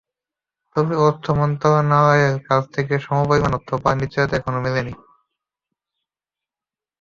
তবে 0.75 0.93
অর্থ 1.07 1.25
মন্ত্রণালয়ের 1.39 2.35
কাছ 2.47 2.63
থেকে 2.75 2.93
সমপরিমাণ 3.05 3.51
অর্থ 3.53 3.69
পাওয়ার 3.73 3.99
নিশ্চয়তা 4.01 4.33
এখনো 4.37 4.59
মেলেনি। 4.65 4.93